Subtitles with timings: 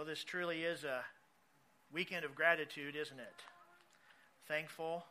[0.00, 1.04] Well, this truly is a
[1.92, 3.34] weekend of gratitude, isn't it?
[4.48, 5.04] Thankful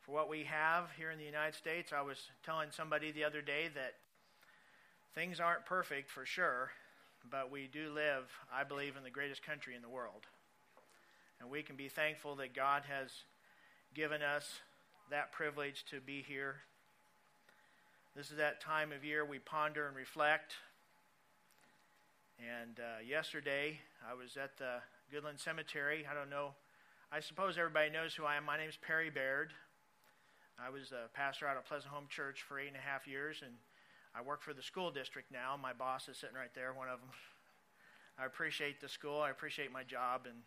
[0.00, 1.92] for what we have here in the United States.
[1.92, 3.96] I was telling somebody the other day that
[5.14, 6.70] things aren't perfect for sure,
[7.30, 10.22] but we do live, I believe, in the greatest country in the world.
[11.38, 13.10] And we can be thankful that God has
[13.94, 14.60] given us
[15.10, 16.54] that privilege to be here.
[18.16, 20.54] This is that time of year we ponder and reflect.
[22.42, 24.82] And uh, yesterday, I was at the
[25.14, 26.04] Goodland Cemetery.
[26.10, 26.54] I don't know.
[27.12, 28.44] I suppose everybody knows who I am.
[28.44, 29.52] My name is Perry Baird.
[30.58, 33.42] I was a pastor out at Pleasant Home Church for eight and a half years,
[33.46, 33.54] and
[34.12, 35.54] I work for the school district now.
[35.54, 37.10] My boss is sitting right there, one of them.
[38.18, 39.20] I appreciate the school.
[39.20, 40.42] I appreciate my job, and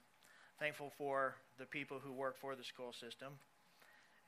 [0.59, 3.39] thankful for the people who work for the school system.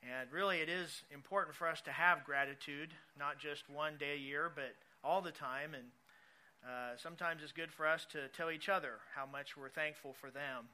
[0.02, 4.18] And really, it is important for us to have gratitude, not just one day a
[4.18, 4.72] year, but
[5.04, 5.74] all the time.
[5.74, 5.84] And
[6.64, 10.30] uh, sometimes it's good for us to tell each other how much we're thankful for
[10.30, 10.68] them.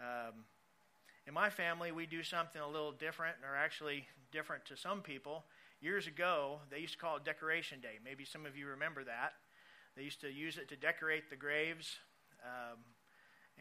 [0.00, 0.44] Um,
[1.26, 5.44] in my family, we do something a little different, or actually different to some people.
[5.80, 7.98] Years ago, they used to call it Decoration Day.
[8.02, 9.34] Maybe some of you remember that.
[9.96, 11.98] They used to use it to decorate the graves.
[12.42, 12.78] Um,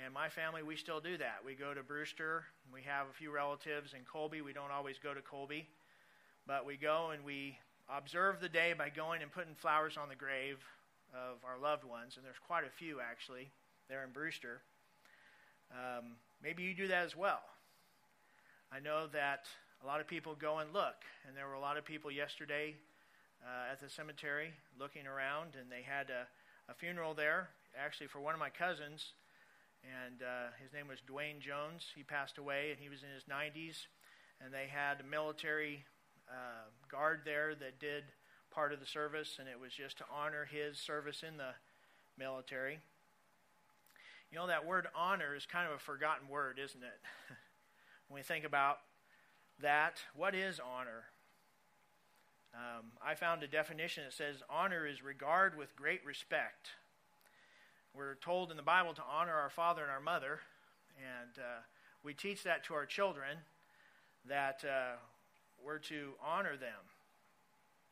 [0.04, 1.38] and my family, we still do that.
[1.46, 2.46] We go to Brewster.
[2.72, 4.42] We have a few relatives in Colby.
[4.42, 5.68] We don't always go to Colby,
[6.46, 7.58] but we go and we
[7.90, 10.64] observe the day by going and putting flowers on the grave
[11.14, 12.16] of our loved ones.
[12.16, 13.50] And there's quite a few actually
[13.90, 14.62] there in Brewster.
[15.72, 17.42] Um, maybe you do that as well.
[18.72, 19.46] I know that
[19.84, 22.76] a lot of people go and look, and there were a lot of people yesterday
[23.44, 26.28] uh, at the cemetery looking around, and they had a,
[26.72, 29.14] a funeral there, actually for one of my cousins
[29.86, 31.86] and uh, his name was Dwayne Jones.
[31.96, 33.88] He passed away, and he was in his 90s.
[34.42, 35.86] And they had a military
[36.30, 38.04] uh, guard there that did
[38.58, 41.52] part of the service, and it was just to honor his service in the
[42.18, 42.80] military.
[44.32, 47.00] You know, that word honor is kind of a forgotten word, isn't it?
[48.08, 48.80] when we think about
[49.62, 51.04] that, what is honor?
[52.56, 56.70] Um, I found a definition that says honor is regard with great respect
[57.94, 60.40] we're told in the Bible to honor our father and our mother,
[60.98, 61.62] and uh,
[62.04, 63.38] we teach that to our children
[64.28, 64.98] that uh,
[65.64, 66.78] we're to honor them,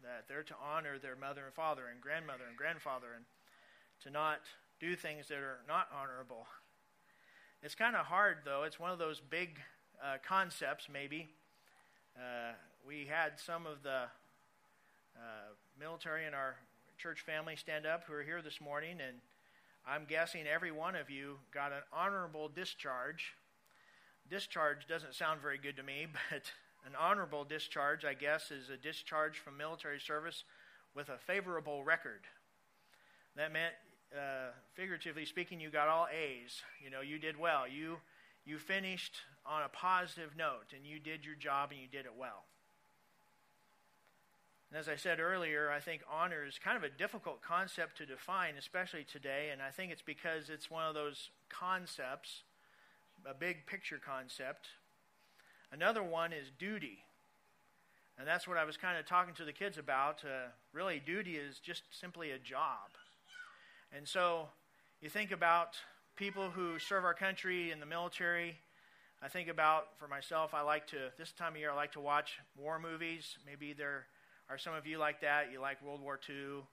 [0.04, 3.26] that they're to honor their mother and father and grandmother and grandfather, and
[4.04, 4.42] to not
[4.80, 6.48] do things that are not honorable.
[7.64, 8.64] It's kind of hard, though.
[8.64, 9.60] It's one of those big
[10.04, 11.30] uh, concepts, maybe.
[12.16, 12.54] Uh,
[12.88, 14.04] we had some of the
[15.16, 16.56] uh, military in our
[16.98, 19.18] church family stand up who are here this morning, and
[19.88, 23.34] I'm guessing every one of you got an honorable discharge.
[24.30, 26.44] Discharge doesn't sound very good to me, but
[26.86, 30.44] an honorable discharge, I guess, is a discharge from military service
[30.94, 32.22] with a favorable record.
[33.36, 33.74] That meant,
[34.16, 36.62] uh, figuratively speaking, you got all A's.
[36.84, 37.68] You know, you did well.
[37.68, 37.98] You
[38.46, 42.14] you finished on a positive note, and you did your job, and you did it
[42.16, 42.46] well.
[44.70, 48.06] And as I said earlier, I think honor is kind of a difficult concept to
[48.06, 52.44] define, especially today, and I think it's because it's one of those concepts,
[53.26, 54.68] a big picture concept.
[55.72, 57.00] Another one is duty.
[58.18, 60.24] And that's what I was kind of talking to the kids about.
[60.24, 62.92] Uh, really, duty is just simply a job.
[63.96, 64.48] And so
[65.02, 65.76] you think about
[66.16, 68.58] people who serve our country in the military.
[69.22, 72.00] I think about, for myself, I like to, this time of year, I like to
[72.00, 73.38] watch war movies.
[73.46, 74.06] Maybe there
[74.50, 75.52] are some of you like that?
[75.52, 76.64] You like World War II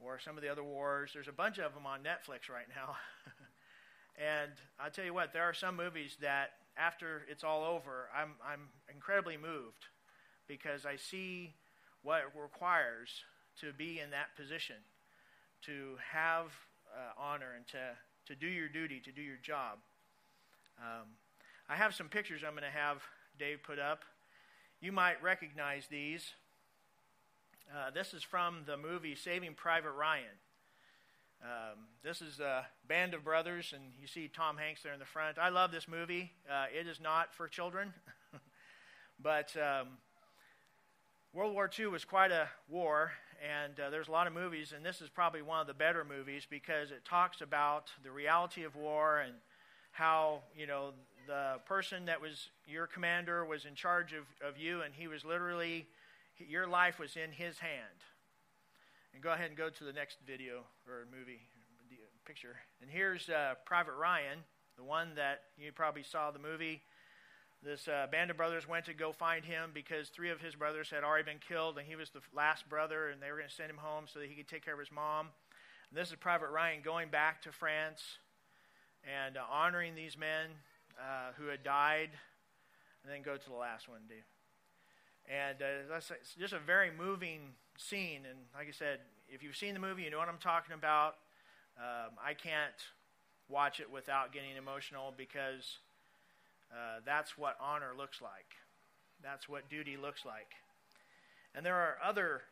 [0.00, 1.10] or some of the other wars?
[1.14, 2.96] There's a bunch of them on Netflix right now.
[4.16, 8.32] and I'll tell you what, there are some movies that after it's all over, I'm,
[8.44, 9.86] I'm incredibly moved
[10.48, 11.54] because I see
[12.02, 13.10] what it requires
[13.60, 14.76] to be in that position,
[15.66, 16.46] to have
[16.94, 17.78] uh, honor and to,
[18.26, 19.78] to do your duty, to do your job.
[20.78, 21.08] Um,
[21.68, 23.02] I have some pictures I'm going to have
[23.38, 24.02] Dave put up.
[24.80, 26.32] You might recognize these.
[27.70, 30.41] Uh, this is from the movie Saving Private Ryan.
[31.42, 35.04] Um, this is a band of brothers, and you see Tom Hanks there in the
[35.04, 35.38] front.
[35.38, 36.30] I love this movie.
[36.48, 37.92] Uh, it is not for children,
[39.20, 39.88] but um,
[41.32, 43.10] World War II was quite a war,
[43.42, 46.04] and uh, there's a lot of movies, and this is probably one of the better
[46.04, 49.34] movies because it talks about the reality of war and
[49.90, 50.92] how you know
[51.26, 55.24] the person that was your commander was in charge of, of you, and he was
[55.24, 55.88] literally
[56.38, 58.04] your life was in his hand.
[59.14, 61.40] And go ahead and go to the next video or movie
[62.24, 62.56] picture.
[62.80, 64.38] And here's uh, Private Ryan,
[64.76, 66.80] the one that you probably saw the movie.
[67.62, 70.88] This uh, band of brothers went to go find him because three of his brothers
[70.90, 73.54] had already been killed, and he was the last brother, and they were going to
[73.54, 75.28] send him home so that he could take care of his mom.
[75.90, 78.02] And this is Private Ryan going back to France
[79.04, 80.50] and uh, honoring these men
[80.98, 82.10] uh, who had died.
[83.04, 84.24] And then go to the last one, Dave.
[85.28, 87.40] And uh, that's just a very moving
[87.82, 88.20] scene.
[88.28, 88.98] And like I said,
[89.28, 91.16] if you've seen the movie, you know what I'm talking about.
[91.78, 92.72] Um, I can't
[93.48, 95.78] watch it without getting emotional because
[96.72, 98.56] uh, that's what honor looks like.
[99.22, 100.50] That's what duty looks like.
[101.54, 102.42] And there are other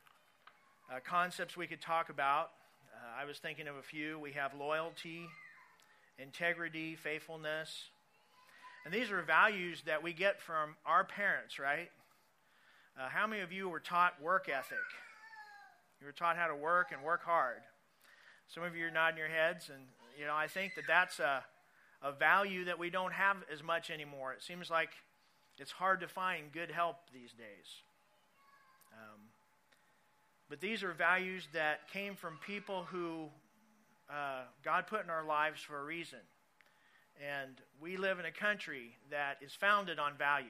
[0.91, 2.51] uh, concepts we could talk about.
[2.95, 4.19] Uh, I was thinking of a few.
[4.19, 5.27] We have loyalty,
[6.19, 7.85] integrity, faithfulness.
[8.85, 11.91] And these are values that we get from our parents, right?
[12.99, 14.79] Uh, how many of you were taught work ethic?
[16.01, 17.61] You were taught how to work and work hard.
[18.49, 19.85] Some of you are nodding your heads, and
[20.19, 21.45] you know I think that that's a,
[22.03, 24.33] a value that we don't have as much anymore.
[24.33, 24.91] It seems like
[25.59, 27.83] it's hard to find good help these days.
[28.95, 29.21] Um,
[30.49, 33.29] but these are values that came from people who
[34.11, 36.19] uh, God put in our lives for a reason.
[37.21, 40.49] And we live in a country that is founded on values.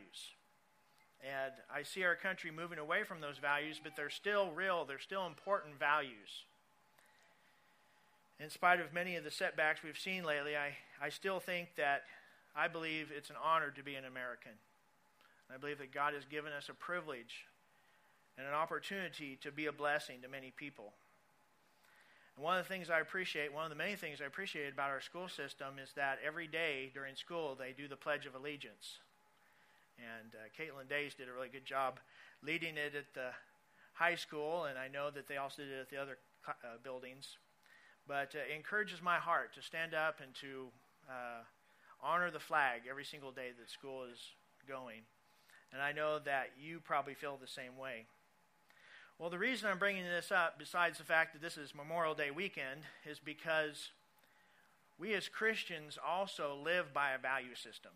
[1.22, 4.99] And I see our country moving away from those values, but they're still real, they're
[4.99, 6.44] still important values.
[8.38, 12.05] In spite of many of the setbacks we've seen lately, I, I still think that
[12.56, 14.52] I believe it's an honor to be an American.
[15.52, 17.44] I believe that God has given us a privilege
[18.38, 20.93] and an opportunity to be a blessing to many people.
[22.37, 24.88] And one of the things I appreciate, one of the many things I appreciate about
[24.88, 29.00] our school system is that every day during school they do the Pledge of Allegiance.
[30.00, 32.00] And uh, Caitlin Days did a really good job
[32.43, 33.31] leading it at the
[33.93, 36.19] high school, and I know that they also did it at the other
[36.49, 37.37] uh, buildings.
[38.08, 40.69] But uh, it encourages my heart to stand up and to
[41.08, 41.43] uh,
[42.02, 44.19] honor the flag every single day that school is
[44.67, 45.02] going.
[45.73, 48.06] And I know that you probably feel the same way.
[49.19, 52.31] Well, the reason I'm bringing this up, besides the fact that this is Memorial Day
[52.31, 53.91] weekend, is because
[54.99, 57.93] we as Christians also live by a value system.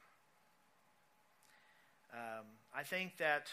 [2.15, 3.49] Um, I think that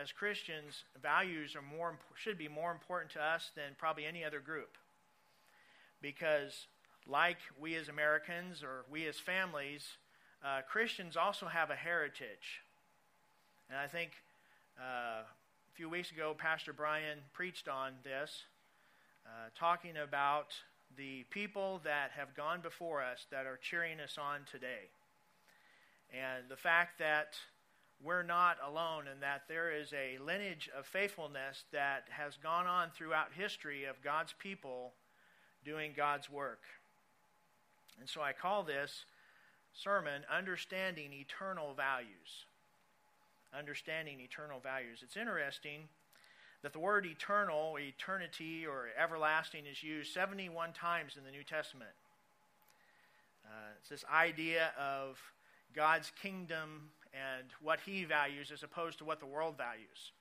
[0.00, 4.38] as Christians, values are more should be more important to us than probably any other
[4.38, 4.76] group,
[6.00, 6.66] because
[7.08, 9.82] like we as Americans or we as families,
[10.44, 12.62] uh, Christians also have a heritage,
[13.68, 14.12] and I think
[14.78, 18.44] uh, a few weeks ago, Pastor Brian preached on this,
[19.26, 20.54] uh, talking about
[20.96, 24.90] the people that have gone before us that are cheering us on today,
[26.12, 27.34] and the fact that
[28.02, 32.90] we're not alone and that there is a lineage of faithfulness that has gone on
[32.90, 34.92] throughout history of God's people
[35.64, 36.60] doing God's work.
[38.00, 39.04] And so I call this
[39.72, 42.46] sermon Understanding Eternal Values.
[43.56, 45.00] Understanding Eternal Values.
[45.02, 45.88] It's interesting
[46.62, 51.90] that the word eternal, eternity, or everlasting is used 71 times in the New Testament.
[53.44, 55.18] Uh, it's this idea of
[55.74, 60.12] God's kingdom and what he values as opposed to what the world values.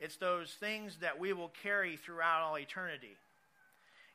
[0.00, 3.16] It's those things that we will carry throughout all eternity.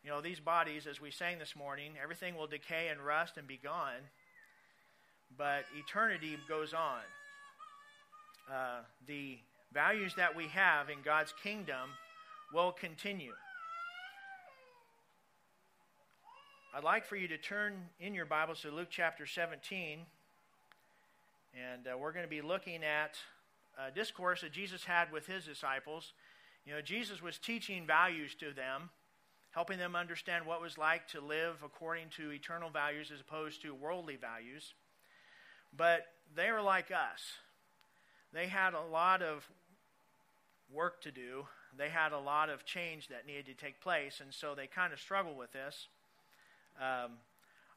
[0.03, 3.47] You know, these bodies, as we sang this morning, everything will decay and rust and
[3.47, 4.01] be gone,
[5.37, 6.99] but eternity goes on.
[8.51, 9.37] Uh, the
[9.73, 11.89] values that we have in God's kingdom
[12.53, 13.33] will continue.
[16.75, 19.99] I'd like for you to turn in your Bibles to Luke chapter 17.
[21.53, 23.15] And uh, we're going to be looking at
[23.77, 26.13] a discourse that Jesus had with his disciples.
[26.65, 28.89] You know, Jesus was teaching values to them,
[29.51, 33.61] helping them understand what it was like to live according to eternal values as opposed
[33.61, 34.73] to worldly values.
[35.75, 37.21] But they were like us.
[38.33, 39.47] They had a lot of
[40.71, 41.45] work to do.
[41.77, 44.91] They had a lot of change that needed to take place, and so they kind
[44.91, 45.87] of struggled with this.
[46.79, 47.11] Um,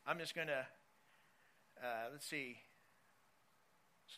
[0.06, 0.66] I'm just going to,
[1.82, 2.56] uh, let's see,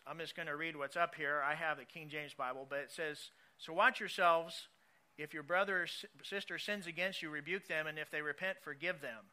[0.07, 1.42] I'm just going to read what's up here.
[1.45, 4.68] I have the King James Bible, but it says, So watch yourselves.
[5.16, 5.87] If your brother or
[6.23, 9.25] sister sins against you, rebuke them, and if they repent, forgive them.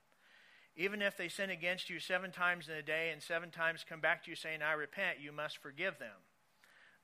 [0.75, 4.01] Even if they sin against you seven times in a day and seven times come
[4.01, 6.25] back to you saying, I repent, you must forgive them.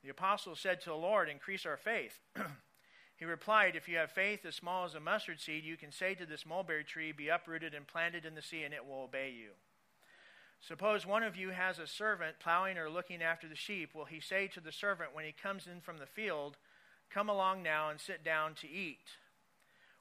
[0.02, 2.18] The apostle said to the Lord, Increase our faith.
[3.16, 6.14] he replied, If you have faith as small as a mustard seed, you can say
[6.14, 9.30] to this mulberry tree, Be uprooted and planted in the sea, and it will obey
[9.30, 9.50] you.
[10.66, 13.94] Suppose one of you has a servant plowing or looking after the sheep.
[13.94, 16.56] Will he say to the servant when he comes in from the field,
[17.10, 19.18] Come along now and sit down to eat?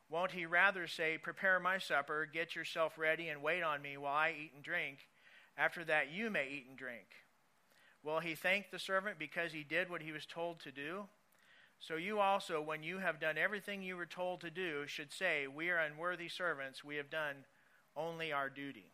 [0.08, 4.13] Won't he rather say, Prepare my supper, get yourself ready, and wait on me while
[4.13, 5.00] I eat and drink?
[5.58, 7.08] After that, you may eat and drink.
[8.03, 11.06] Will he thank the servant because he did what he was told to do?
[11.80, 15.48] So you also, when you have done everything you were told to do, should say,
[15.48, 17.46] We are unworthy servants, we have done
[17.98, 18.91] only our duty.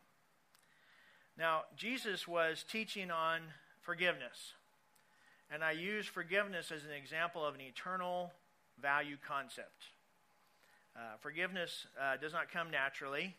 [1.38, 3.42] Now, Jesus was teaching on
[3.82, 4.54] forgiveness.
[5.52, 8.32] And I use forgiveness as an example of an eternal
[8.82, 9.86] value concept.
[10.96, 13.36] Uh, forgiveness uh, does not come naturally.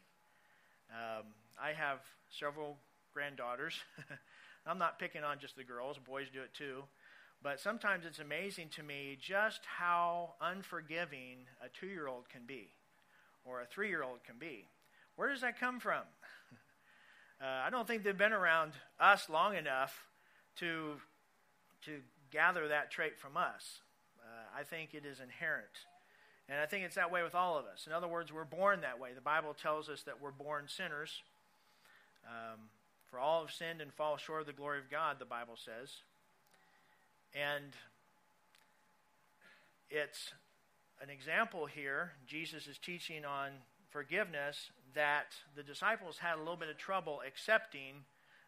[0.92, 1.26] Um,
[1.62, 2.00] I have
[2.32, 2.78] several
[3.14, 3.76] granddaughters.
[4.66, 6.84] I'm not picking on just the girls, boys do it too.
[7.44, 12.70] But sometimes it's amazing to me just how unforgiving a two year old can be
[13.44, 14.70] or a three year old can be.
[15.18, 16.04] Where does that come from?
[17.42, 20.06] Uh, I don't think they've been around us long enough
[20.58, 20.96] to,
[21.86, 22.00] to
[22.32, 23.80] gather that trait from us.
[24.20, 25.86] Uh, I think it is inherent.
[26.50, 27.86] And I think it's that way with all of us.
[27.88, 29.12] In other words, we're born that way.
[29.14, 31.22] The Bible tells us that we're born sinners.
[32.28, 32.60] Um,
[33.10, 35.90] for all have sinned and fall short of the glory of God, the Bible says.
[37.34, 37.74] And
[39.90, 40.34] it's
[41.02, 42.14] an example here.
[42.28, 43.52] Jesus is teaching on
[43.92, 48.06] forgiveness that the disciples had a little bit of trouble accepting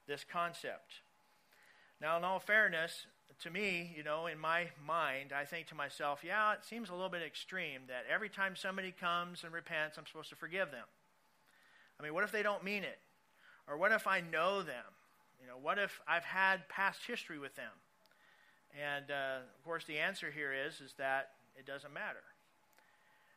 [0.07, 1.01] this concept.
[2.01, 3.05] Now, in all fairness,
[3.41, 6.93] to me, you know, in my mind, I think to myself, yeah, it seems a
[6.93, 10.85] little bit extreme that every time somebody comes and repents, I'm supposed to forgive them.
[11.99, 12.99] I mean, what if they don't mean it?
[13.67, 14.85] Or what if I know them?
[15.39, 17.71] You know, what if I've had past history with them?
[18.79, 22.23] And uh, of course, the answer here is is that it doesn't matter.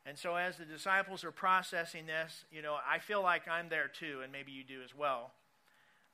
[0.07, 3.89] And so, as the disciples are processing this, you know, I feel like I'm there
[3.89, 5.33] too, and maybe you do as well.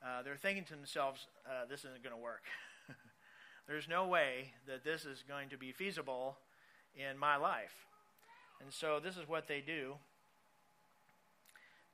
[0.05, 2.45] Uh, they're thinking to themselves, uh, "This isn't going to work."
[3.67, 6.39] There's no way that this is going to be feasible
[6.95, 7.87] in my life.
[8.61, 9.95] And so this is what they do.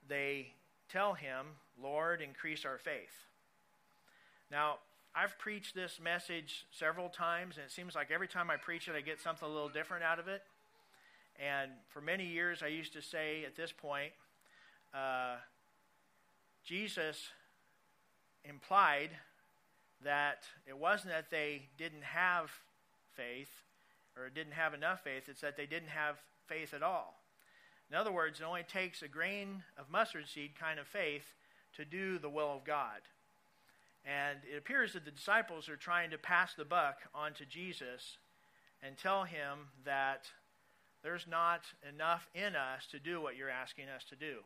[0.09, 0.53] They
[0.89, 1.47] tell him,
[1.83, 3.27] Lord, increase our faith.
[4.51, 4.79] Now,
[5.15, 8.95] I've preached this message several times, and it seems like every time I preach it,
[8.95, 10.43] I get something a little different out of it.
[11.39, 14.13] And for many years, I used to say at this point,
[14.95, 15.37] uh,
[16.65, 17.29] Jesus
[18.45, 19.11] implied
[20.03, 22.51] that it wasn't that they didn't have
[23.15, 23.51] faith
[24.17, 26.17] or didn't have enough faith, it's that they didn't have
[26.47, 27.21] faith at all.
[27.91, 31.35] In other words, it only takes a grain of mustard seed kind of faith
[31.77, 33.01] to do the will of God.
[34.05, 38.19] And it appears that the disciples are trying to pass the buck on to Jesus
[38.83, 40.27] and tell him that
[41.03, 44.39] there's not enough in us to do what you're asking us to do.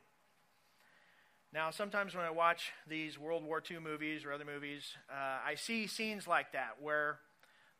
[1.52, 5.56] Now, sometimes when I watch these World War II movies or other movies, uh, I
[5.56, 7.18] see scenes like that where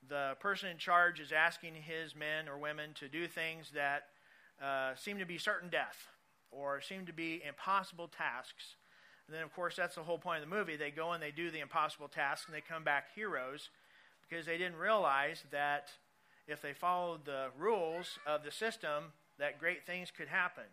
[0.08, 4.04] the person in charge is asking his men or women to do things that
[4.60, 6.08] uh, seem to be certain death
[6.50, 8.74] or seem to be impossible tasks.
[9.28, 10.76] And then, of course, that's the whole point of the movie.
[10.76, 13.70] They go and they do the impossible tasks and they come back heroes
[14.28, 15.90] because they didn't realize that
[16.50, 20.64] if they followed the rules of the system, that great things could happen.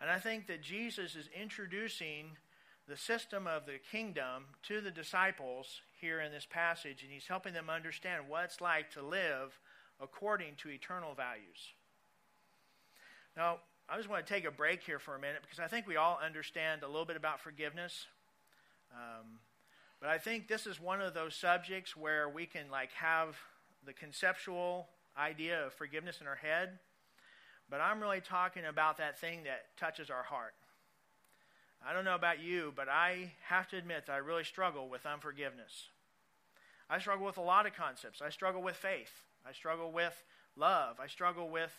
[0.00, 2.36] And I think that Jesus is introducing
[2.86, 7.54] the system of the kingdom to the disciples here in this passage, and he's helping
[7.54, 9.58] them understand what it's like to live
[10.00, 11.72] according to eternal values.
[13.36, 15.86] Now, I just want to take a break here for a minute because I think
[15.86, 18.06] we all understand a little bit about forgiveness.
[18.92, 19.38] Um,
[20.00, 23.36] but I think this is one of those subjects where we can like have
[23.86, 26.78] the conceptual idea of forgiveness in our head
[27.70, 30.54] but I'm really talking about that thing that touches our heart.
[31.86, 35.06] I don't know about you, but I have to admit that I really struggle with
[35.06, 35.88] unforgiveness.
[36.88, 38.22] I struggle with a lot of concepts.
[38.22, 39.10] I struggle with faith.
[39.46, 40.14] I struggle with
[40.56, 41.00] love.
[41.00, 41.72] I struggle with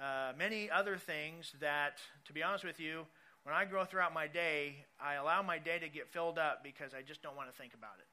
[0.00, 3.06] uh, many other things that, to be honest with you,
[3.44, 6.92] when I go throughout my day, I allow my day to get filled up because
[6.94, 8.06] I just don't want to think about it.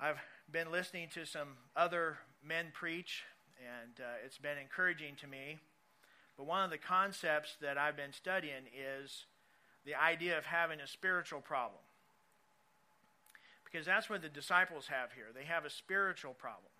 [0.00, 0.18] I've
[0.50, 3.22] been listening to some other men preach,
[3.58, 5.58] and uh, it's been encouraging to me.
[6.36, 9.26] But one of the concepts that I've been studying is
[9.86, 11.80] the idea of having a spiritual problem.
[13.64, 15.26] Because that's what the disciples have here.
[15.32, 16.72] They have a spiritual problem.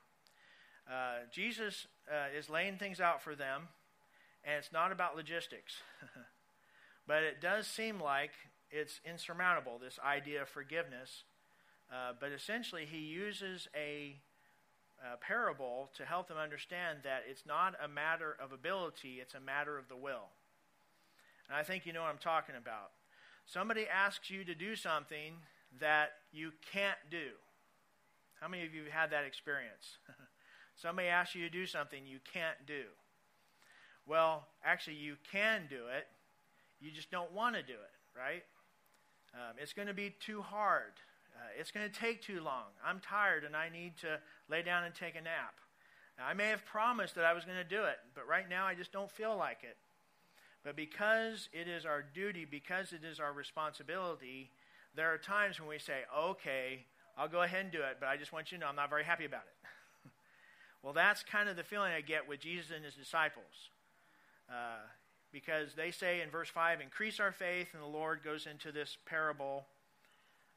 [0.90, 3.68] Uh, Jesus uh, is laying things out for them,
[4.44, 5.74] and it's not about logistics.
[7.06, 8.32] but it does seem like
[8.70, 11.22] it's insurmountable, this idea of forgiveness.
[11.92, 14.16] Uh, but essentially, he uses a
[15.02, 19.40] uh, parable to help them understand that it's not a matter of ability, it's a
[19.40, 20.30] matter of the will.
[21.48, 22.92] And I think you know what I'm talking about.
[23.46, 25.34] Somebody asks you to do something
[25.80, 27.32] that you can't do.
[28.40, 29.98] How many of you have had that experience?
[30.76, 32.84] Somebody asks you to do something you can't do.
[34.06, 36.06] Well, actually, you can do it.
[36.80, 38.42] You just don't want to do it, right?
[39.34, 40.92] Um, it's going to be too hard.
[41.34, 42.70] Uh, it's going to take too long.
[42.84, 45.54] I'm tired and I need to lay down and take a nap.
[46.18, 48.66] Now, I may have promised that I was going to do it, but right now
[48.66, 49.76] I just don't feel like it.
[50.64, 54.50] But because it is our duty, because it is our responsibility,
[54.94, 56.86] there are times when we say, okay,
[57.18, 58.90] I'll go ahead and do it, but I just want you to know I'm not
[58.90, 60.10] very happy about it.
[60.82, 63.70] well, that's kind of the feeling I get with Jesus and his disciples.
[64.48, 64.86] Uh,
[65.32, 68.96] because they say in verse 5, increase our faith, and the Lord goes into this
[69.04, 69.66] parable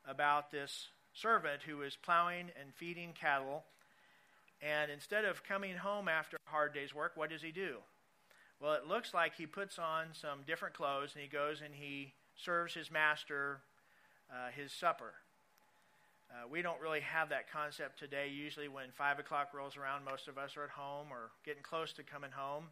[0.08, 3.64] about this servant who is plowing and feeding cattle.
[4.62, 7.78] And instead of coming home after a hard day's work, what does he do?
[8.60, 12.14] Well, it looks like he puts on some different clothes and he goes and he
[12.36, 13.62] serves his master
[14.32, 15.14] uh, his supper.
[16.30, 18.30] Uh, we don't really have that concept today.
[18.30, 21.94] Usually, when 5 o'clock rolls around, most of us are at home or getting close
[21.94, 22.66] to coming home.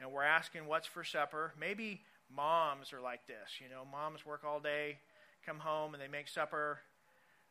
[0.00, 1.52] And we're asking, What's for supper?
[1.58, 2.02] Maybe
[2.34, 3.60] moms are like this.
[3.62, 4.98] You know, moms work all day,
[5.44, 6.80] come home, and they make supper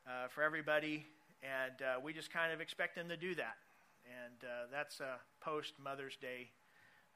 [0.08, 1.06] uh, for everybody.
[1.42, 3.58] And uh, we just kind of expect them to do that.
[4.06, 6.50] And uh, that's a post Mother's Day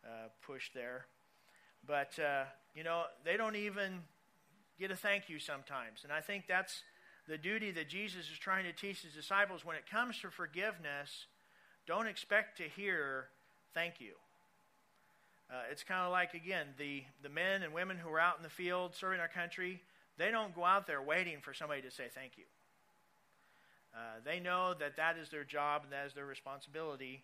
[0.05, 1.05] uh, push there.
[1.85, 3.99] But, uh, you know, they don't even
[4.79, 6.01] get a thank you sometimes.
[6.03, 6.83] And I think that's
[7.27, 9.65] the duty that Jesus is trying to teach his disciples.
[9.65, 11.27] When it comes to forgiveness,
[11.87, 13.27] don't expect to hear
[13.73, 14.13] thank you.
[15.51, 18.43] Uh, it's kind of like, again, the, the men and women who are out in
[18.43, 19.81] the field serving our country,
[20.17, 22.45] they don't go out there waiting for somebody to say thank you.
[23.95, 27.23] Uh, they know that that is their job and that is their responsibility.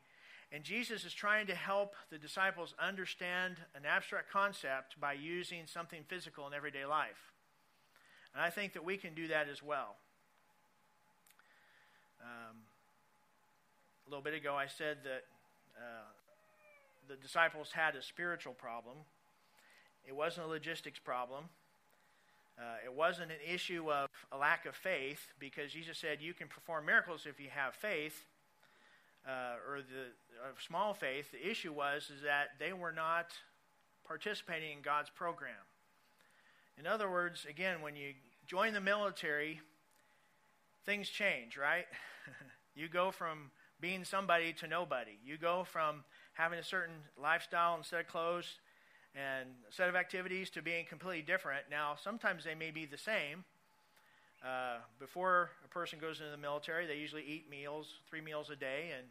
[0.52, 6.04] And Jesus is trying to help the disciples understand an abstract concept by using something
[6.08, 7.34] physical in everyday life.
[8.34, 9.96] And I think that we can do that as well.
[12.22, 12.58] Um,
[14.06, 15.24] a little bit ago, I said that
[15.78, 16.06] uh,
[17.08, 18.98] the disciples had a spiritual problem.
[20.08, 21.46] It wasn't a logistics problem.
[22.60, 26.48] Uh, it wasn't an issue of a lack of faith because Jesus said you can
[26.50, 28.26] perform miracles if you have faith
[29.26, 30.12] uh, or the
[30.66, 31.32] small faith.
[31.32, 33.28] The issue was is that they were not
[34.06, 35.54] participating in God's program.
[36.78, 38.14] In other words, again, when you
[38.46, 39.62] join the military,
[40.86, 41.86] things change, right?
[42.76, 45.18] you go from being somebody to nobody.
[45.24, 46.04] You go from
[46.34, 48.60] having a certain lifestyle and set of clothes
[49.16, 51.64] and set of activities to being completely different.
[51.70, 53.44] Now, sometimes they may be the same.
[54.44, 58.56] Uh, before a person goes into the military, they usually eat meals, three meals a
[58.56, 59.08] day, and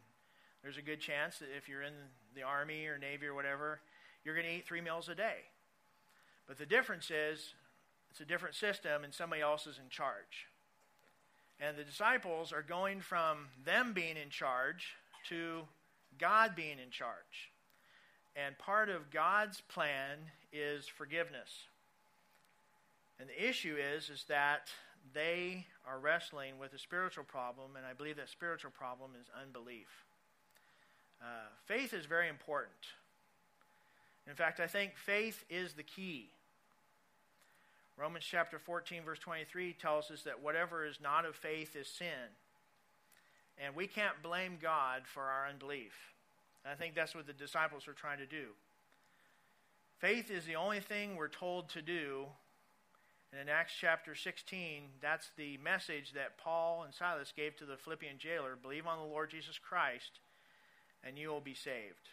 [0.63, 1.93] there's a good chance that if you're in
[2.35, 3.79] the Army or Navy or whatever,
[4.23, 5.45] you're going to eat three meals a day.
[6.47, 7.53] But the difference is
[8.09, 10.47] it's a different system, and somebody else is in charge.
[11.59, 14.95] And the disciples are going from them being in charge
[15.27, 15.61] to
[16.17, 17.48] God being in charge.
[18.35, 20.17] And part of God's plan
[20.53, 21.49] is forgiveness.
[23.19, 24.69] And the issue is is that
[25.13, 29.87] they are wrestling with a spiritual problem, and I believe that spiritual problem is unbelief.
[31.21, 32.73] Uh, faith is very important.
[34.27, 36.29] In fact, I think faith is the key.
[37.97, 42.31] Romans chapter 14, verse 23 tells us that whatever is not of faith is sin.
[43.61, 45.91] And we can't blame God for our unbelief.
[46.65, 48.47] I think that's what the disciples are trying to do.
[49.99, 52.25] Faith is the only thing we're told to do.
[53.31, 57.77] And in Acts chapter 16, that's the message that Paul and Silas gave to the
[57.77, 60.19] Philippian jailer believe on the Lord Jesus Christ,
[61.03, 62.09] and you will be saved.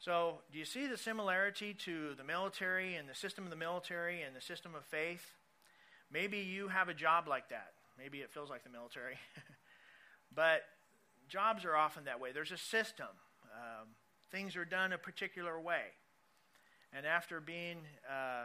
[0.00, 4.20] So, do you see the similarity to the military and the system of the military
[4.20, 5.24] and the system of faith?
[6.12, 7.72] Maybe you have a job like that.
[7.96, 9.14] Maybe it feels like the military.
[10.34, 10.62] but
[11.34, 12.30] jobs are often that way.
[12.30, 13.08] There's a system,
[13.52, 13.88] um,
[14.30, 15.82] things are done a particular way.
[16.96, 18.44] And after being uh,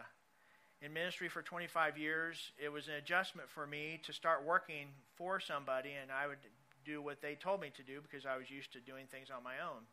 [0.82, 5.40] in ministry for 25 years, it was an adjustment for me to start working for
[5.40, 6.40] somebody, and I would
[6.84, 9.44] do what they told me to do because I was used to doing things on
[9.44, 9.84] my own.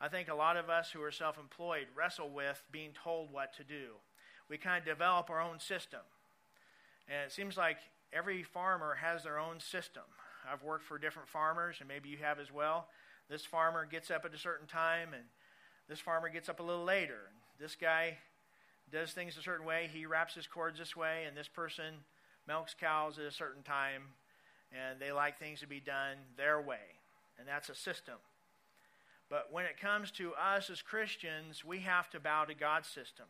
[0.00, 3.54] I think a lot of us who are self employed wrestle with being told what
[3.58, 3.96] to do.
[4.48, 6.00] We kind of develop our own system.
[7.06, 7.76] And it seems like
[8.14, 10.04] every farmer has their own system.
[10.50, 12.88] I've worked for different farmers, and maybe you have as well.
[13.28, 15.24] This farmer gets up at a certain time, and
[15.88, 17.30] this farmer gets up a little later.
[17.58, 18.18] This guy
[18.90, 19.88] does things a certain way.
[19.92, 21.94] He wraps his cords this way, and this person
[22.46, 24.02] milks cows at a certain time,
[24.72, 27.00] and they like things to be done their way.
[27.38, 28.16] And that's a system.
[29.30, 33.26] But when it comes to us as Christians, we have to bow to God's system.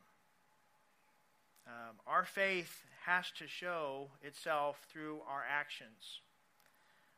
[1.66, 6.20] Um, our faith has to show itself through our actions.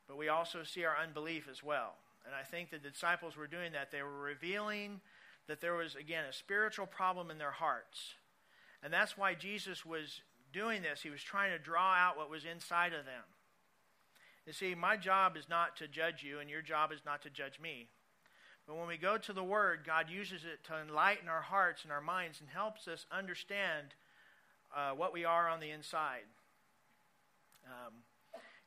[0.08, 1.94] But we also see our unbelief as well.
[2.26, 3.90] And I think the disciples were doing that.
[3.90, 5.00] They were revealing
[5.46, 8.14] that there was, again, a spiritual problem in their hearts.
[8.82, 10.20] And that's why Jesus was
[10.52, 11.02] doing this.
[11.02, 13.24] He was trying to draw out what was inside of them.
[14.46, 17.30] You see, my job is not to judge you, and your job is not to
[17.30, 17.88] judge me.
[18.66, 21.92] But when we go to the Word, God uses it to enlighten our hearts and
[21.92, 23.94] our minds and helps us understand
[24.74, 26.24] uh, what we are on the inside.
[27.66, 27.92] Um,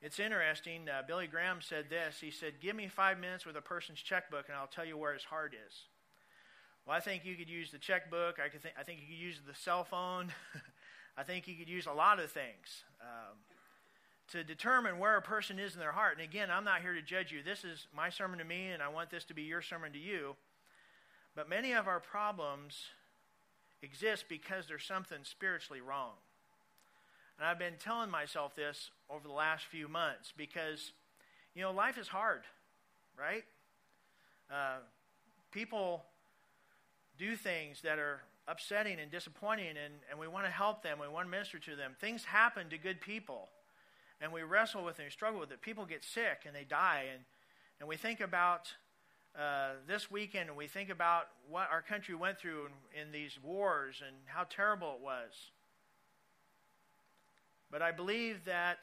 [0.01, 0.87] it's interesting.
[0.87, 2.17] Uh, Billy Graham said this.
[2.21, 5.13] He said, Give me five minutes with a person's checkbook, and I'll tell you where
[5.13, 5.73] his heart is.
[6.85, 8.37] Well, I think you could use the checkbook.
[8.39, 10.31] I, could think, I think you could use the cell phone.
[11.17, 13.37] I think you could use a lot of things um,
[14.29, 16.13] to determine where a person is in their heart.
[16.13, 17.41] And again, I'm not here to judge you.
[17.43, 19.99] This is my sermon to me, and I want this to be your sermon to
[19.99, 20.35] you.
[21.35, 22.75] But many of our problems
[23.81, 26.13] exist because there's something spiritually wrong.
[27.37, 30.91] And I've been telling myself this over the last few months because,
[31.53, 32.41] you know, life is hard,
[33.17, 33.43] right?
[34.51, 34.77] Uh,
[35.51, 36.03] people
[37.17, 40.99] do things that are upsetting and disappointing, and, and we want to help them.
[40.99, 41.95] We want to minister to them.
[41.99, 43.49] Things happen to good people,
[44.21, 45.61] and we wrestle with it and struggle with it.
[45.61, 47.23] People get sick and they die, and,
[47.79, 48.73] and we think about
[49.37, 53.37] uh, this weekend and we think about what our country went through in, in these
[53.43, 55.51] wars and how terrible it was.
[57.71, 58.79] But I believe that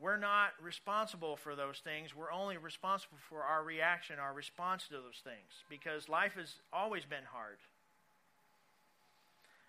[0.00, 2.14] we're not responsible for those things.
[2.14, 7.04] We're only responsible for our reaction, our response to those things, because life has always
[7.04, 7.58] been hard.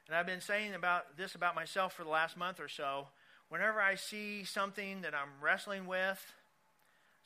[0.08, 3.08] And I've been saying about this about myself for the last month or so.
[3.50, 6.20] Whenever I see something that I'm wrestling with,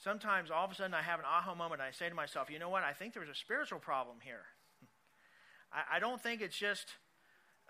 [0.01, 1.81] sometimes all of a sudden I have an aha moment.
[1.81, 2.83] And I say to myself, you know what?
[2.83, 4.43] I think there's a spiritual problem here.
[5.73, 6.87] I, I don't think it's just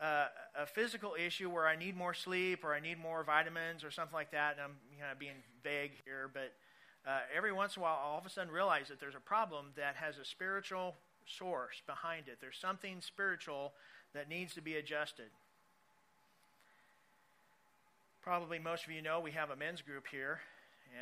[0.04, 4.14] a physical issue where I need more sleep or I need more vitamins or something
[4.14, 6.54] like that, and I'm kind of being vague here, but
[7.06, 9.20] uh, every once in a while, I'll all of a sudden realize that there's a
[9.20, 12.38] problem that has a spiritual source behind it.
[12.40, 13.74] There's something spiritual
[14.14, 15.30] that needs to be adjusted.
[18.22, 20.40] Probably most of you know we have a men's group here,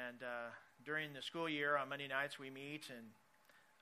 [0.07, 0.49] and uh,
[0.85, 3.05] during the school year on Monday nights we meet, and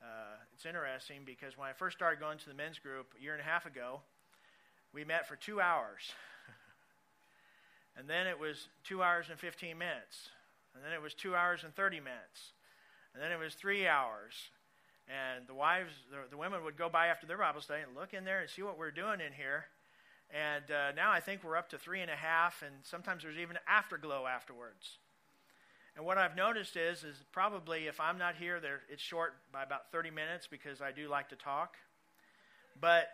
[0.01, 3.31] uh, it's interesting because when I first started going to the men's group a year
[3.31, 4.01] and a half ago,
[4.93, 6.13] we met for two hours.
[7.97, 10.29] and then it was two hours and 15 minutes.
[10.75, 12.53] And then it was two hours and 30 minutes.
[13.13, 14.33] And then it was three hours.
[15.07, 18.13] And the wives, the, the women would go by after their Bible study and look
[18.13, 19.65] in there and see what we're doing in here.
[20.31, 23.37] And uh, now I think we're up to three and a half, and sometimes there's
[23.37, 24.99] even afterglow afterwards.
[25.95, 29.63] And what I've noticed is, is probably if I'm not here, there it's short by
[29.63, 31.77] about 30 minutes because I do like to talk.
[32.79, 33.09] But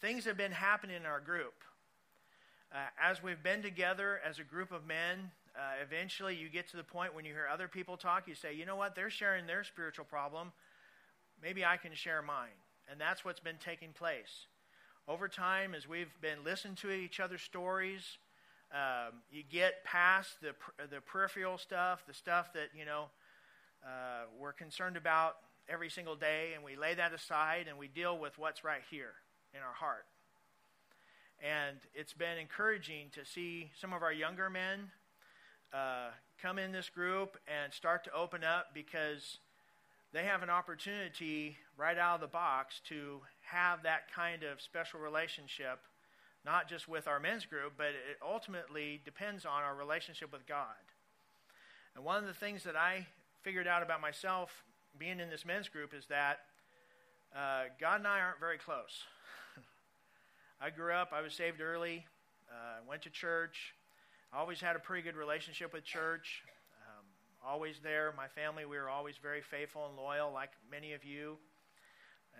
[0.00, 1.54] things have been happening in our group.
[2.72, 6.76] Uh, as we've been together as a group of men, uh, eventually you get to
[6.76, 9.46] the point when you hear other people talk, you say, you know what, they're sharing
[9.46, 10.52] their spiritual problem.
[11.42, 12.58] Maybe I can share mine.
[12.90, 14.46] And that's what's been taking place.
[15.08, 18.18] Over time, as we've been listening to each other's stories,
[18.72, 20.54] um, you get past the,
[20.90, 23.06] the peripheral stuff, the stuff that, you know,
[23.84, 25.36] uh, we're concerned about
[25.68, 29.14] every single day, and we lay that aside and we deal with what's right here
[29.56, 30.04] in our heart.
[31.42, 34.90] And it's been encouraging to see some of our younger men
[35.72, 39.38] uh, come in this group and start to open up because
[40.12, 45.00] they have an opportunity right out of the box to have that kind of special
[45.00, 45.80] relationship,
[46.44, 50.76] not just with our men's group, but it ultimately depends on our relationship with God.
[51.94, 53.06] And one of the things that I
[53.42, 54.64] figured out about myself
[54.98, 56.40] being in this men's group is that
[57.36, 59.04] uh, God and I aren't very close.
[60.60, 62.06] I grew up, I was saved early,
[62.50, 63.74] uh, went to church,
[64.32, 66.42] always had a pretty good relationship with church,
[66.80, 67.04] um,
[67.46, 68.14] always there.
[68.16, 71.36] My family, we were always very faithful and loyal, like many of you.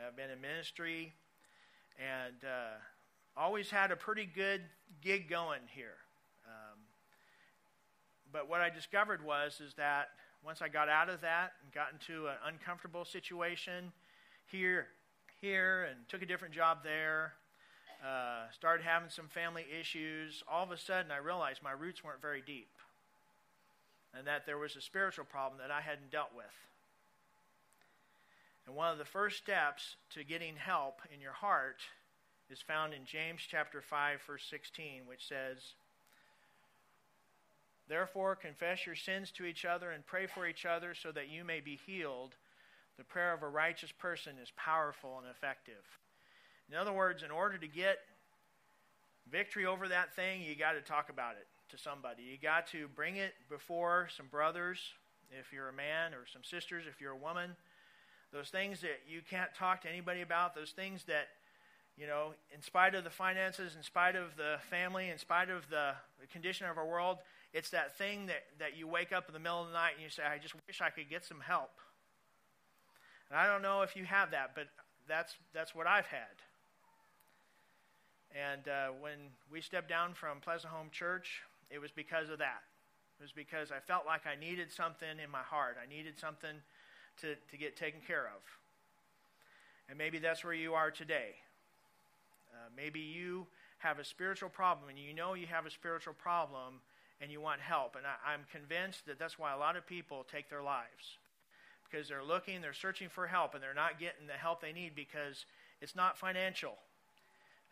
[0.06, 1.12] I've been in ministry
[1.98, 2.76] and uh,
[3.36, 4.62] always had a pretty good
[5.02, 5.96] gig going here.
[6.46, 6.78] Um,
[8.32, 10.08] but what I discovered was is that
[10.44, 13.92] once I got out of that and got into an uncomfortable situation
[14.50, 14.86] here,
[15.40, 17.34] here, and took a different job there,
[18.04, 22.20] uh, started having some family issues, all of a sudden I realized my roots weren't
[22.20, 22.68] very deep
[24.16, 26.46] and that there was a spiritual problem that I hadn't dealt with.
[28.66, 31.82] And one of the first steps to getting help in your heart
[32.50, 35.74] is found in James chapter 5 verse 16 which says
[37.88, 41.44] Therefore confess your sins to each other and pray for each other so that you
[41.44, 42.34] may be healed.
[42.98, 45.84] The prayer of a righteous person is powerful and effective.
[46.70, 47.98] In other words, in order to get
[49.30, 52.22] victory over that thing, you got to talk about it to somebody.
[52.22, 54.78] You got to bring it before some brothers,
[55.30, 57.56] if you're a man, or some sisters, if you're a woman.
[58.32, 61.28] Those things that you can't talk to anybody about, those things that,
[61.96, 65.68] you know, in spite of the finances, in spite of the family, in spite of
[65.70, 65.92] the,
[66.32, 67.18] condition of our world,
[67.52, 70.02] it's that thing that, that you wake up in the middle of the night and
[70.02, 71.70] you say, I just wish I could get some help.
[73.30, 74.68] And I don't know if you have that, but
[75.08, 76.36] that's, that's what I've had.
[78.34, 79.18] And uh, when
[79.50, 82.62] we stepped down from Pleasant Home Church, it was because of that.
[83.18, 85.76] It was because I felt like I needed something in my heart.
[85.82, 86.56] I needed something
[87.22, 88.42] to, to get taken care of.
[89.88, 91.36] And maybe that's where you are today.
[92.52, 93.46] Uh, maybe you
[93.78, 96.80] have a spiritual problem and you know you have a spiritual problem
[97.20, 97.96] and you want help.
[97.96, 101.18] And I, I'm convinced that that's why a lot of people take their lives.
[101.90, 104.94] Because they're looking, they're searching for help, and they're not getting the help they need
[104.94, 105.46] because
[105.80, 106.74] it's not financial.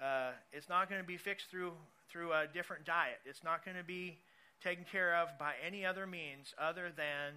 [0.02, 1.72] Uh, it's not going to be fixed through,
[2.10, 3.20] through a different diet.
[3.24, 4.18] It's not going to be
[4.62, 7.34] taken care of by any other means other than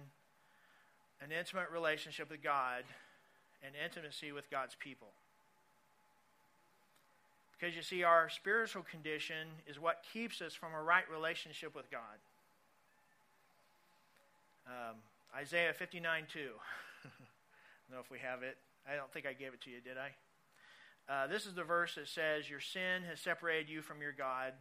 [1.22, 2.84] an intimate relationship with God
[3.64, 5.08] and intimacy with God's people.
[7.58, 11.90] Because you see, our spiritual condition is what keeps us from a right relationship with
[11.90, 12.00] God.
[14.68, 14.96] Um,
[15.36, 16.38] Isaiah 59 2.
[16.40, 18.56] I don't know if we have it.
[18.90, 20.10] I don't think I gave it to you, did I?
[21.12, 24.52] Uh, this is the verse that says, Your sin has separated you from your God.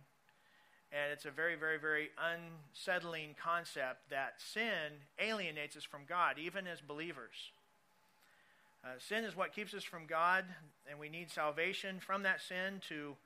[0.91, 6.65] And it's a very, very, very unsettling concept that sin alienates us from God, even
[6.65, 7.51] as believers.
[8.85, 10.45] Uh, sin is what keeps us from God,
[10.89, 13.17] and we need salvation from that sin to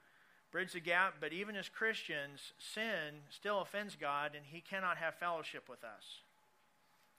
[0.52, 1.16] bridge the gap.
[1.20, 6.22] But even as Christians, sin still offends God, and He cannot have fellowship with us.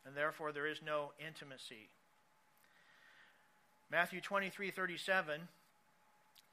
[0.07, 1.89] And therefore, there is no intimacy.
[3.91, 5.49] Matthew 23 37.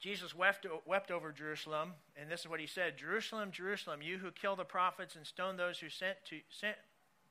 [0.00, 4.30] Jesus wept, wept over Jerusalem, and this is what he said Jerusalem, Jerusalem, you who
[4.30, 6.76] kill the prophets and stone those who sent to, sent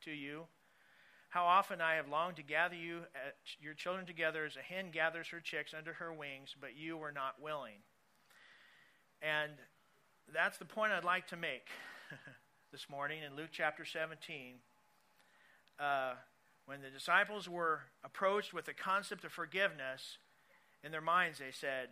[0.04, 0.44] to you.
[1.30, 4.92] How often I have longed to gather you, uh, your children together as a hen
[4.92, 7.82] gathers her chicks under her wings, but you were not willing.
[9.22, 9.52] And
[10.34, 11.68] that's the point I'd like to make
[12.72, 14.56] this morning in Luke chapter 17.
[15.80, 16.14] Uh,
[16.66, 20.18] when the disciples were approached with the concept of forgiveness,
[20.84, 21.90] in their minds they said,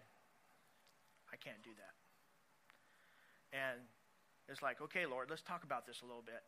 [1.32, 3.58] I can't do that.
[3.58, 3.80] And
[4.50, 6.44] it's like, okay, Lord, let's talk about this a little bit.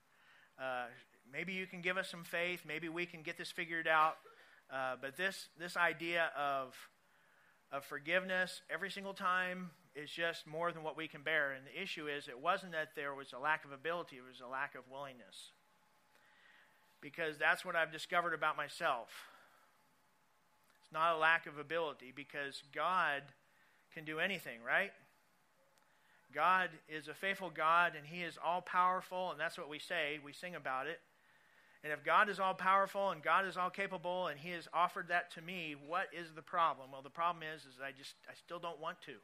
[0.62, 0.86] uh,
[1.30, 2.62] maybe you can give us some faith.
[2.66, 4.16] Maybe we can get this figured out.
[4.72, 6.74] Uh, but this this idea of
[7.70, 11.52] of forgiveness every single time is just more than what we can bear.
[11.52, 14.40] And the issue is, it wasn't that there was a lack of ability; it was
[14.40, 15.52] a lack of willingness.
[17.02, 19.08] Because that's what I've discovered about myself.
[20.82, 23.22] It's not a lack of ability, because God
[23.92, 24.92] can do anything, right?
[26.34, 30.18] God is a faithful God and He is all powerful, and that's what we say.
[30.24, 31.00] We sing about it.
[31.84, 35.08] And if God is all powerful and God is all capable and He has offered
[35.08, 36.90] that to me, what is the problem?
[36.92, 39.14] Well, the problem is, is I just I still don't want to.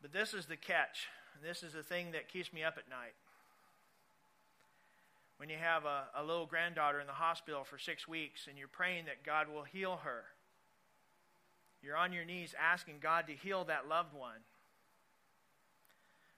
[0.00, 1.08] But this is the catch.
[1.42, 3.14] This is the thing that keeps me up at night.
[5.38, 8.68] When you have a, a little granddaughter in the hospital for six weeks and you're
[8.68, 10.24] praying that God will heal her
[11.82, 14.42] you're on your knees asking God to heal that loved one.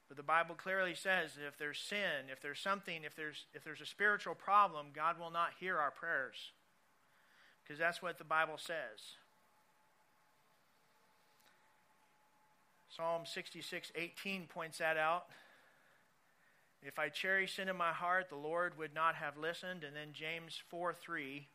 [0.09, 3.63] But the Bible clearly says that if there's sin, if there's something, if there's if
[3.63, 6.53] there's a spiritual problem, God will not hear our prayers.
[7.63, 9.15] Because that's what the Bible says.
[12.97, 15.27] Psalm 66, 18 points that out.
[16.83, 19.85] If I cherish sin in my heart, the Lord would not have listened.
[19.85, 21.49] And then James 4, 3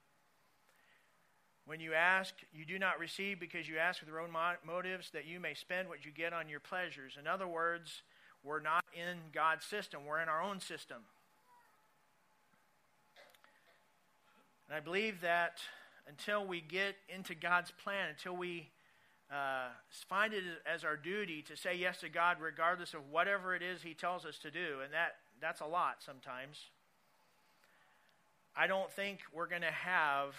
[1.66, 4.30] when you ask, you do not receive because you ask with your own
[4.66, 7.14] motives that you may spend what you get on your pleasures.
[7.20, 8.04] In other words,
[8.44, 10.98] we're not in God's system, we're in our own system.
[14.70, 15.60] And I believe that
[16.08, 18.70] until we get into God's plan, until we
[19.32, 19.70] uh,
[20.08, 23.82] find it as our duty to say yes to God regardless of whatever it is
[23.82, 26.58] He tells us to do, and that, that's a lot sometimes,
[28.56, 30.34] I don't think we're going to have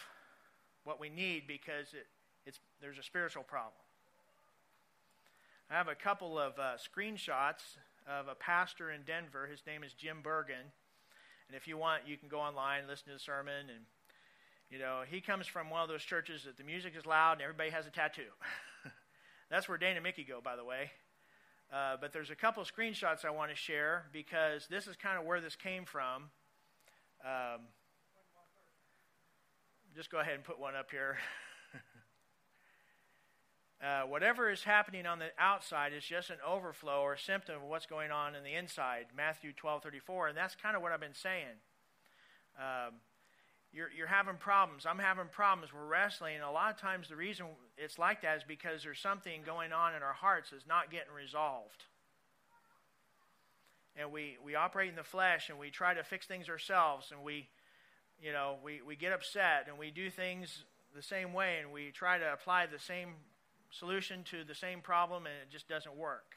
[0.84, 2.06] what we need because it,
[2.46, 3.74] it's, there's a spiritual problem.
[5.70, 7.76] I have a couple of uh, screenshots
[8.08, 9.48] of a pastor in Denver.
[9.50, 10.70] His name is Jim Burgen.
[11.48, 13.68] And if you want, you can go online, and listen to the sermon.
[13.68, 13.84] And,
[14.70, 17.42] you know, he comes from one of those churches that the music is loud and
[17.42, 18.22] everybody has a tattoo.
[19.50, 20.90] That's where Dana and Mickey go, by the way.
[21.72, 25.24] Uh, but there's a couple screenshots I want to share because this is kind of
[25.24, 26.24] where this came from.
[27.24, 27.62] Um,
[29.94, 31.16] just go ahead and put one up here.
[33.82, 37.86] uh, whatever is happening on the outside is just an overflow or symptom of what's
[37.86, 39.06] going on in the inside.
[39.16, 41.58] Matthew 12:34, And that's kind of what I've been saying.
[42.58, 42.94] Um,
[43.72, 44.86] you're, you're having problems.
[44.86, 45.72] I'm having problems.
[45.72, 46.36] We're wrestling.
[46.36, 49.72] And a lot of times the reason it's like that is because there's something going
[49.72, 51.84] on in our hearts that's not getting resolved.
[53.98, 57.22] And we, we operate in the flesh and we try to fix things ourselves and
[57.22, 57.48] we
[58.20, 61.90] you know, we, we get upset and we do things the same way and we
[61.90, 63.10] try to apply the same
[63.70, 66.34] solution to the same problem and it just doesn't work.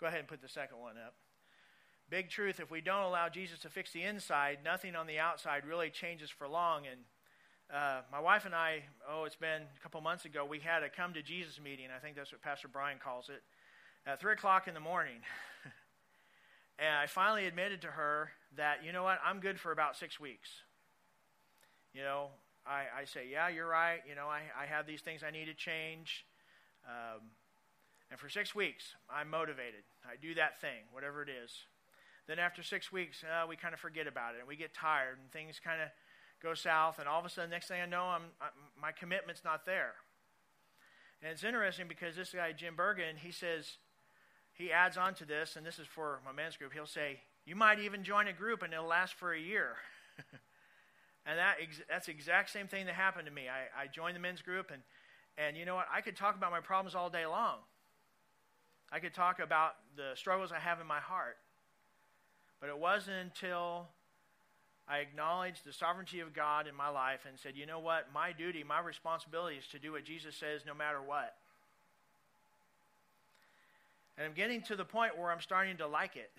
[0.00, 1.14] Go ahead and put the second one up.
[2.08, 5.66] Big truth if we don't allow Jesus to fix the inside, nothing on the outside
[5.66, 6.86] really changes for long.
[6.86, 7.00] And
[7.72, 10.88] uh, my wife and I, oh, it's been a couple months ago, we had a
[10.88, 11.86] come to Jesus meeting.
[11.94, 13.42] I think that's what Pastor Brian calls it,
[14.08, 15.18] at 3 o'clock in the morning.
[16.78, 20.20] and I finally admitted to her that, you know what, I'm good for about six
[20.20, 20.48] weeks.
[21.92, 22.28] You know,
[22.66, 24.00] I, I say, yeah, you're right.
[24.08, 26.24] You know, I, I have these things I need to change.
[26.86, 27.22] Um,
[28.10, 29.82] and for six weeks, I'm motivated.
[30.04, 31.50] I do that thing, whatever it is.
[32.28, 35.18] Then after six weeks, uh, we kind of forget about it and we get tired
[35.20, 35.88] and things kind of
[36.46, 36.98] go south.
[36.98, 38.46] And all of a sudden, next thing I know, I'm, I,
[38.80, 39.94] my commitment's not there.
[41.22, 43.78] And it's interesting because this guy, Jim Burgen, he says,
[44.52, 46.72] he adds on to this, and this is for my men's group.
[46.72, 49.76] He'll say, You might even join a group and it'll last for a year.
[51.26, 51.56] and that,
[51.88, 53.48] that's the exact same thing that happened to me.
[53.48, 54.82] I, I joined the men's group, and,
[55.36, 55.86] and you know what?
[55.92, 57.56] I could talk about my problems all day long.
[58.90, 61.36] I could talk about the struggles I have in my heart.
[62.60, 63.88] But it wasn't until
[64.88, 68.06] I acknowledged the sovereignty of God in my life and said, you know what?
[68.14, 71.34] My duty, my responsibility is to do what Jesus says no matter what.
[74.16, 76.30] And I'm getting to the point where I'm starting to like it.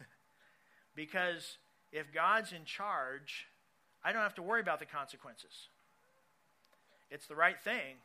[0.94, 1.58] because
[1.92, 3.46] if God's in charge,
[4.04, 5.68] I don't have to worry about the consequences.
[7.10, 7.96] It's the right thing.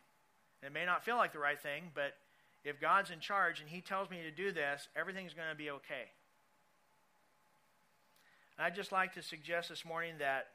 [0.65, 2.15] It may not feel like the right thing, but
[2.63, 5.69] if God's in charge and He tells me to do this, everything's going to be
[5.69, 6.09] okay.
[8.57, 10.47] And I'd just like to suggest this morning that,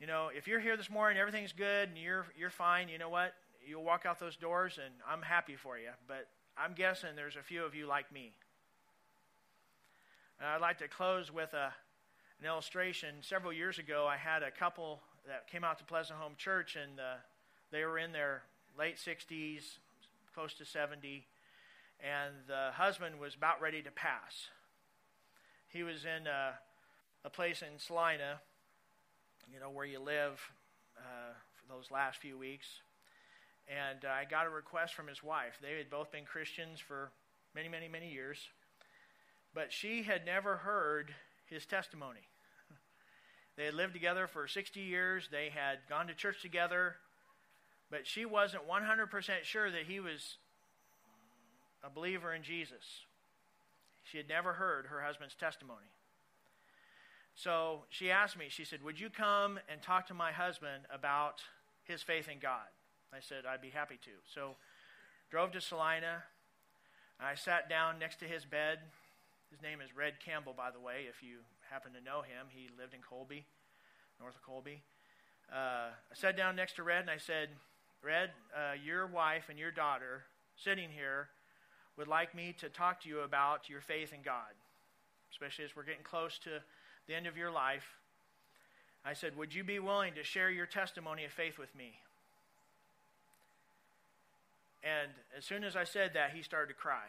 [0.00, 3.08] you know, if you're here this morning, everything's good and you're, you're fine, you know
[3.08, 3.34] what?
[3.64, 5.90] You'll walk out those doors and I'm happy for you.
[6.08, 8.32] But I'm guessing there's a few of you like me.
[10.40, 11.72] And I'd like to close with a,
[12.40, 13.16] an illustration.
[13.20, 16.98] Several years ago, I had a couple that came out to Pleasant Home Church, and
[16.98, 17.14] uh,
[17.70, 18.42] they were in their
[18.76, 19.78] late 60s,
[20.34, 21.24] close to 70,
[22.00, 24.48] and the husband was about ready to pass.
[25.68, 26.54] He was in a,
[27.24, 28.40] a place in Salina,
[29.52, 30.40] you know, where you live
[30.98, 32.66] uh, for those last few weeks.
[33.68, 35.58] And uh, I got a request from his wife.
[35.62, 37.10] They had both been Christians for
[37.54, 38.38] many, many, many years.
[39.54, 41.14] But she had never heard
[41.46, 42.26] his testimony.
[43.54, 45.28] They had lived together for 60 years.
[45.30, 46.96] They had gone to church together
[47.92, 50.38] but she wasn't 100% sure that he was
[51.84, 53.04] a believer in Jesus.
[54.02, 55.92] She had never heard her husband's testimony.
[57.34, 61.42] So she asked me, she said, Would you come and talk to my husband about
[61.84, 62.68] his faith in God?
[63.12, 64.10] I said, I'd be happy to.
[64.34, 64.56] So
[65.30, 66.22] drove to Salina.
[67.20, 68.78] I sat down next to his bed.
[69.50, 71.38] His name is Red Campbell, by the way, if you
[71.70, 72.48] happen to know him.
[72.48, 73.44] He lived in Colby,
[74.20, 74.82] north of Colby.
[75.52, 77.50] Uh, I sat down next to Red and I said,
[78.02, 80.24] Red, uh, your wife and your daughter
[80.56, 81.28] sitting here
[81.96, 84.56] would like me to talk to you about your faith in God,
[85.30, 86.62] especially as we're getting close to
[87.06, 87.84] the end of your life.
[89.04, 91.94] I said, Would you be willing to share your testimony of faith with me?
[94.82, 97.06] And as soon as I said that, he started to cry.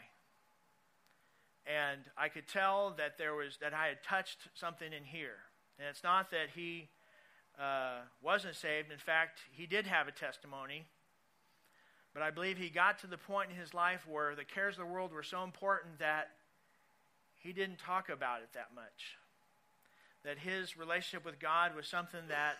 [1.66, 5.38] And I could tell that there was that I had touched something in here.
[5.80, 6.90] And it's not that he
[7.60, 8.92] uh, wasn't saved.
[8.92, 10.86] In fact, he did have a testimony.
[12.14, 14.86] But I believe he got to the point in his life where the cares of
[14.86, 16.30] the world were so important that
[17.42, 19.18] he didn't talk about it that much.
[20.24, 22.56] That his relationship with God was something that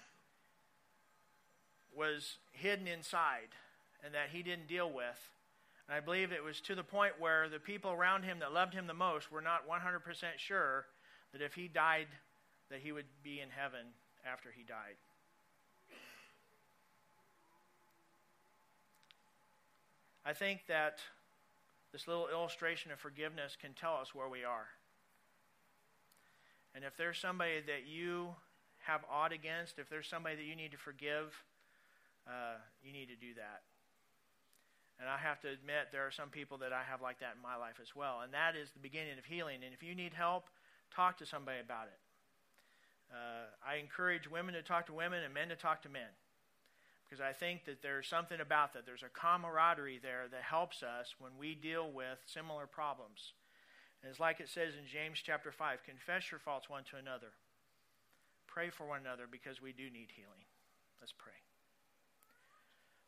[1.96, 3.50] was hidden inside
[4.04, 5.30] and that he didn't deal with.
[5.88, 8.74] And I believe it was to the point where the people around him that loved
[8.74, 10.02] him the most were not 100%
[10.38, 10.86] sure
[11.32, 12.08] that if he died,
[12.70, 13.86] that he would be in heaven
[14.26, 14.96] after he died.
[20.26, 21.00] I think that
[21.92, 24.68] this little illustration of forgiveness can tell us where we are.
[26.76, 28.30] And if there's somebody that you
[28.80, 31.34] have aught against, if there's somebody that you need to forgive,
[32.28, 33.62] uh, you need to do that.
[35.00, 37.42] And I have to admit, there are some people that I have like that in
[37.42, 38.22] my life as well.
[38.24, 39.64] And that is the beginning of healing.
[39.66, 40.46] And if you need help,
[40.96, 42.00] talk to somebody about it.
[43.12, 46.10] Uh, I encourage women to talk to women and men to talk to men
[47.14, 48.86] because I think that there's something about that.
[48.86, 53.34] There's a camaraderie there that helps us when we deal with similar problems.
[54.04, 57.32] And it's like it says in James chapter 5 confess your faults one to another,
[58.48, 60.44] pray for one another because we do need healing.
[61.00, 61.40] Let's pray.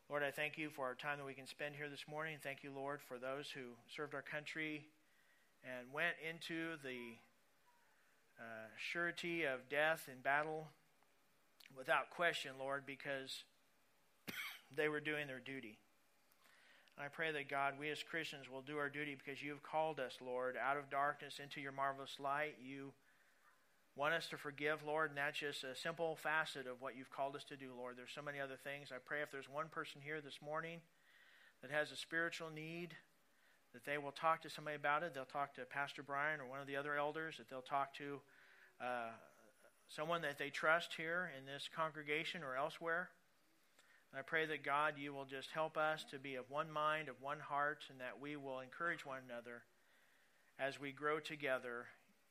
[0.08, 2.38] Lord, I thank you for our time that we can spend here this morning.
[2.42, 4.86] Thank you, Lord, for those who served our country
[5.62, 7.18] and went into the
[8.38, 10.68] uh, surety of death in battle
[11.76, 13.44] without question, Lord, because
[14.74, 15.78] they were doing their duty.
[16.98, 20.00] I pray that God, we as Christians will do our duty because you have called
[20.00, 22.54] us, Lord, out of darkness into your marvelous light.
[22.58, 22.92] You
[23.96, 27.36] want us to forgive, Lord, and that's just a simple facet of what you've called
[27.36, 27.96] us to do, Lord.
[27.98, 28.88] There's so many other things.
[28.92, 30.80] I pray if there's one person here this morning
[31.60, 32.96] that has a spiritual need,
[33.74, 35.12] that they will talk to somebody about it.
[35.12, 38.20] They'll talk to Pastor Brian or one of the other elders, that they'll talk to
[38.80, 39.12] uh,
[39.88, 43.10] someone that they trust here in this congregation or elsewhere.
[44.18, 47.20] I pray that God, you will just help us to be of one mind, of
[47.20, 49.60] one heart, and that we will encourage one another
[50.58, 51.84] as we grow together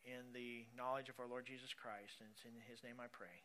[0.04, 2.18] in the knowledge of our Lord Jesus Christ.
[2.22, 3.38] And it's in his name I pray.